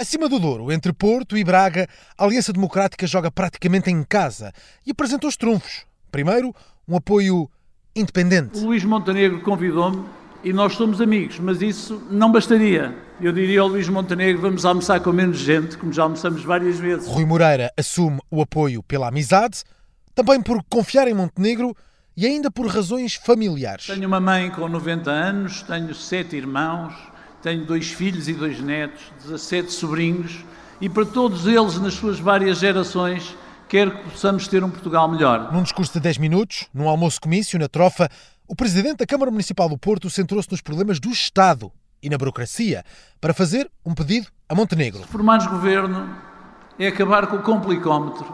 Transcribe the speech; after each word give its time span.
Acima 0.00 0.30
do 0.30 0.38
Douro, 0.38 0.72
entre 0.72 0.94
Porto 0.94 1.36
e 1.36 1.44
Braga, 1.44 1.86
a 2.16 2.24
Aliança 2.24 2.54
Democrática 2.54 3.06
joga 3.06 3.30
praticamente 3.30 3.90
em 3.90 4.02
casa 4.02 4.50
e 4.86 4.92
apresenta 4.92 5.26
os 5.26 5.36
trunfos. 5.36 5.84
Primeiro, 6.10 6.54
um 6.88 6.96
apoio 6.96 7.50
independente. 7.94 8.60
O 8.60 8.64
Luís 8.64 8.82
Montenegro 8.82 9.42
convidou-me 9.42 10.02
e 10.42 10.54
nós 10.54 10.72
somos 10.72 11.02
amigos, 11.02 11.38
mas 11.38 11.60
isso 11.60 12.02
não 12.10 12.32
bastaria. 12.32 12.96
Eu 13.20 13.30
diria 13.30 13.60
ao 13.60 13.68
Luís 13.68 13.90
Montenegro: 13.90 14.40
vamos 14.40 14.64
almoçar 14.64 15.00
com 15.00 15.12
menos 15.12 15.36
gente, 15.36 15.76
como 15.76 15.92
já 15.92 16.04
almoçamos 16.04 16.42
várias 16.42 16.78
vezes. 16.78 17.06
Rui 17.06 17.26
Moreira 17.26 17.70
assume 17.76 18.20
o 18.30 18.40
apoio 18.40 18.82
pela 18.82 19.08
amizade, 19.08 19.64
também 20.14 20.40
por 20.40 20.64
confiar 20.70 21.08
em 21.08 21.14
Montenegro 21.14 21.76
e 22.16 22.24
ainda 22.24 22.50
por 22.50 22.66
razões 22.68 23.16
familiares. 23.16 23.86
Tenho 23.86 24.08
uma 24.08 24.18
mãe 24.18 24.50
com 24.50 24.66
90 24.66 25.10
anos, 25.10 25.60
tenho 25.60 25.94
sete 25.94 26.36
irmãos, 26.36 26.94
tenho 27.42 27.64
dois 27.64 27.90
filhos 27.90 28.28
e 28.28 28.32
dois 28.32 28.60
netos, 28.60 29.00
17 29.22 29.72
sobrinhos, 29.72 30.44
e 30.80 30.88
para 30.88 31.04
todos 31.04 31.46
eles, 31.46 31.78
nas 31.78 31.94
suas 31.94 32.18
várias 32.18 32.58
gerações, 32.58 33.36
quero 33.68 33.90
que 33.90 34.10
possamos 34.10 34.48
ter 34.48 34.64
um 34.64 34.70
Portugal 34.70 35.08
melhor. 35.08 35.52
Num 35.52 35.62
discurso 35.62 35.92
de 35.92 36.00
10 36.00 36.18
minutos, 36.18 36.68
num 36.72 36.88
almoço-comício 36.88 37.58
na 37.58 37.68
Trofa, 37.68 38.08
o 38.48 38.56
presidente 38.56 38.96
da 38.96 39.06
Câmara 39.06 39.30
Municipal 39.30 39.68
do 39.68 39.78
Porto 39.78 40.10
centrou-se 40.10 40.50
nos 40.50 40.60
problemas 40.60 40.98
do 40.98 41.10
Estado 41.10 41.70
e 42.02 42.08
na 42.08 42.18
burocracia 42.18 42.82
para 43.20 43.34
fazer 43.34 43.70
um 43.84 43.94
pedido 43.94 44.28
a 44.48 44.54
Montenegro. 44.54 45.02
Formarmos 45.04 45.46
governo 45.46 46.16
é 46.78 46.86
acabar 46.86 47.26
com 47.26 47.36
o 47.36 47.42
complicómetro. 47.42 48.26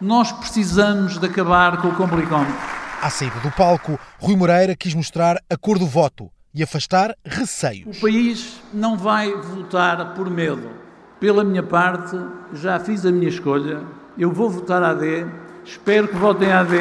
Nós 0.00 0.30
precisamos 0.32 1.18
de 1.18 1.26
acabar 1.26 1.80
com 1.80 1.88
o 1.88 1.94
complicómetro. 1.94 2.54
À 3.00 3.10
saída 3.10 3.38
do 3.40 3.50
palco, 3.50 3.98
Rui 4.18 4.36
Moreira 4.36 4.76
quis 4.76 4.94
mostrar 4.94 5.36
a 5.48 5.56
cor 5.56 5.78
do 5.78 5.86
voto 5.86 6.30
e 6.54 6.62
afastar 6.62 7.16
receios. 7.24 7.96
O 7.98 8.00
país 8.00 8.60
não 8.72 8.96
vai 8.96 9.34
votar 9.34 10.14
por 10.14 10.30
medo. 10.30 10.70
Pela 11.18 11.42
minha 11.42 11.62
parte, 11.62 12.16
já 12.52 12.78
fiz 12.78 13.04
a 13.04 13.10
minha 13.10 13.28
escolha. 13.28 13.82
Eu 14.16 14.32
vou 14.32 14.48
votar 14.48 14.82
AD. 14.82 15.26
Espero 15.64 16.06
que 16.06 16.16
votem 16.16 16.52
AD. 16.52 16.74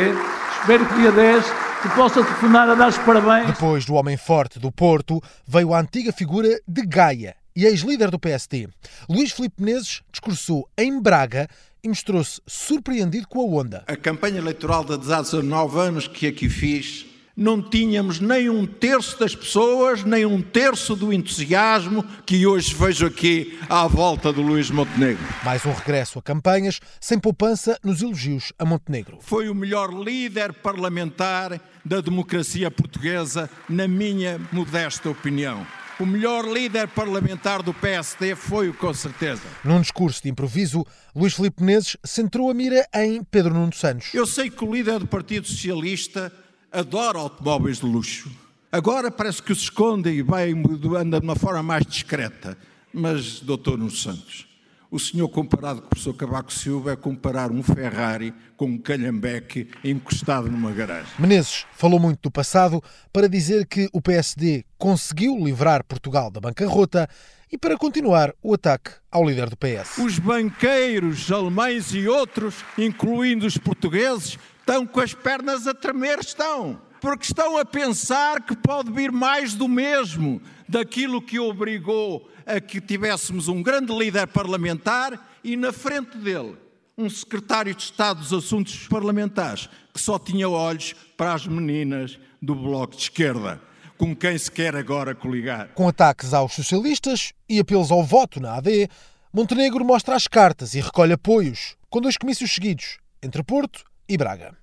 Espero 0.59 0.86
que 0.86 0.95
dia 0.95 1.11
10 1.11 1.45
que 1.81 1.89
possa 1.95 2.23
telefonar 2.23 2.70
a 2.70 2.75
dar 2.75 2.89
os 2.89 2.98
parabéns. 3.00 3.48
Depois 3.48 3.86
do 3.86 3.95
homem 3.95 4.16
forte 4.16 4.59
do 4.59 4.72
Porto, 4.72 5.22
veio 5.45 5.73
a 5.73 5.80
antiga 5.80 6.14
figura 6.14 6.48
de 6.67 6.86
Gaia 6.86 7.36
e 7.55 7.66
ex-líder 7.66 8.09
do 8.09 8.20
PSD. 8.20 8.70
Luís 9.09 9.31
Filipe 9.31 9.61
Menezes 9.61 10.02
discursou 10.11 10.67
em 10.78 11.02
Braga 11.02 11.48
e 11.83 11.89
mostrou-se 11.89 12.42
surpreendido 12.48 13.28
com 13.28 13.42
a 13.42 13.61
onda. 13.61 13.83
A 13.88 13.95
campanha 13.95 14.38
eleitoral 14.38 14.86
de 14.86 14.98
19 14.98 15.80
anos 15.80 16.08
que 16.08 16.28
aqui 16.28 16.48
fiz 16.48 17.05
não 17.36 17.62
tínhamos 17.62 18.20
nem 18.20 18.50
um 18.50 18.66
terço 18.66 19.20
das 19.20 19.36
pessoas, 19.36 20.03
nem 20.03 20.26
um 20.26 20.42
terço 20.42 20.95
do 20.95 21.12
entusiasmo 21.12 22.03
que 22.26 22.45
hoje 22.45 22.73
vejo 22.76 23.06
aqui 23.06 23.59
à 23.67 23.88
volta 23.88 24.31
do 24.31 24.42
Luís 24.42 24.70
Montenegro. 24.70 25.23
Mais 25.44 25.66
um 25.66 25.73
regresso 25.73 26.20
a 26.20 26.22
campanhas, 26.22 26.80
sem 27.02 27.20
poupança 27.20 27.78
nos 27.84 28.02
elogios 28.02 28.54
a 28.59 28.66
Montenegro. 28.66 29.17
Foi 29.22 29.50
o 29.50 29.56
melhor 29.56 29.92
líder 29.92 30.54
parlamentar 30.54 31.59
da 31.84 32.00
democracia 32.00 32.70
portuguesa, 32.70 33.50
na 33.67 33.88
minha 33.88 34.39
modesta 34.52 35.09
opinião. 35.09 35.66
O 36.00 36.06
melhor 36.06 36.45
líder 36.45 36.88
parlamentar 36.88 37.61
do 37.61 37.73
PSD 37.73 38.36
foi 38.36 38.67
o 38.67 38.73
com 38.73 38.94
certeza. 38.94 39.42
Num 39.64 39.80
discurso 39.80 40.23
de 40.23 40.30
improviso, 40.30 40.84
Luís 41.16 41.34
Filipe 41.36 41.61
Menezes 41.61 41.98
centrou 42.04 42.50
a 42.50 42.54
mira 42.54 42.88
em 42.95 43.23
Pedro 43.23 43.54
Nuno 43.54 43.73
Santos. 43.73 44.14
Eu 44.14 44.26
sei 44.26 44.50
que 44.50 44.64
o 44.66 44.73
líder 44.73 45.00
do 45.00 45.08
Partido 45.08 45.48
Socialista 45.48 46.31
adora 46.74 47.20
automóveis 47.20 47.78
de 47.78 47.86
luxo. 47.86 48.32
Agora 48.72 49.12
parece 49.12 49.42
que 49.42 49.54
se 49.54 49.62
esconde 49.62 50.10
e 50.10 50.24
vai, 50.24 50.52
anda 50.98 51.20
de 51.20 51.26
uma 51.26 51.36
forma 51.36 51.62
mais 51.62 51.86
discreta. 51.86 52.58
Mas, 52.92 53.40
doutor 53.40 53.78
Nuno 53.78 53.92
Santos, 53.92 54.48
o 54.90 55.00
senhor 55.00 55.30
comparado 55.30 55.82
com 55.82 55.88
o 55.88 55.90
professor 55.90 56.14
Cavaco 56.16 56.52
Silva 56.52 56.94
é 56.94 56.96
comparar 56.96 57.52
um 57.52 57.62
Ferrari 57.62 58.34
com 58.58 58.66
um 58.66 58.78
calhambeque 58.78 59.70
encostado 59.84 60.50
numa 60.50 60.72
garagem. 60.72 61.12
Menezes 61.20 61.66
falou 61.74 62.00
muito 62.00 62.22
do 62.22 62.32
passado 62.32 62.83
para 63.12 63.30
dizer 63.30 63.67
que 63.67 63.88
o 63.94 64.02
PSD 64.02 64.66
conseguiu 64.78 65.38
livrar 65.38 65.83
Portugal 65.83 66.32
da 66.32 66.39
bancarrota 66.39 67.08
e 67.52 67.58
para 67.58 67.78
continuar 67.78 68.33
o 68.42 68.56
ataque 68.56 68.92
ao 69.12 69.23
líder 69.23 69.50
do 69.50 69.58
PS. 69.58 70.00
Os 70.00 70.17
banqueiros 70.17 71.32
alemães 71.32 71.94
e 71.94 72.08
outros, 72.08 72.56
incluindo 72.78 73.45
os 73.45 73.58
portugueses, 73.58 74.39
estão 74.64 74.88
com 74.88 75.02
as 75.02 75.14
pernas 75.14 75.68
a 75.68 75.74
tremer, 75.74 76.20
estão. 76.20 76.82
Porque 77.02 77.26
estão 77.26 77.58
a 77.58 77.66
pensar 77.66 78.42
que 78.42 78.56
pode 78.56 78.90
vir 78.90 79.12
mais 79.12 79.54
do 79.54 79.68
mesmo, 79.68 80.42
daquilo 80.68 81.22
que 81.22 81.38
obrigou 81.38 82.30
a 82.46 82.62
que 82.62 82.80
tivéssemos 82.80 83.50
um 83.50 83.62
grande 83.62 83.94
líder 83.94 84.28
parlamentar 84.28 85.20
e 85.44 85.58
na 85.58 85.74
frente 85.74 86.18
dele 86.18 86.56
um 86.98 87.10
secretário 87.10 87.76
de 87.76 87.84
Estado 87.84 88.22
dos 88.22 88.32
Assuntos 88.32 88.88
Parlamentares 88.88 89.68
que 89.94 90.00
só 90.00 90.18
tinha 90.18 90.48
olhos 90.48 90.94
para 91.18 91.34
as 91.34 91.45
meninas 91.45 92.18
do 92.42 92.56
Bloco 92.56 92.95
de 92.95 93.02
Esquerda, 93.02 93.62
com 93.98 94.16
quem 94.16 94.38
se 94.38 94.50
quer 94.50 94.76
agora 94.76 95.14
coligar. 95.14 95.70
Com 95.74 95.88
ataques 95.88 96.34
aos 96.34 96.54
socialistas 96.54 97.34
e 97.50 97.60
apelos 97.60 97.92
ao 97.92 98.04
voto 98.04 98.40
na 98.40 98.56
AD, 98.56 98.88
Montenegro 99.34 99.84
mostra 99.84 100.16
as 100.16 100.28
cartas 100.28 100.74
e 100.74 100.80
recolhe 100.80 101.14
apoios, 101.14 101.76
com 101.90 102.00
dois 102.00 102.16
comícios 102.16 102.54
seguidos, 102.54 102.98
entre 103.22 103.44
Porto 103.44 103.84
e 104.08 104.17
Braga. 104.17 104.63